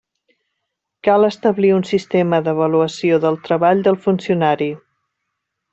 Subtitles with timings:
[1.07, 4.73] Cal establir un sistema d'avaluació del treball del funcionari.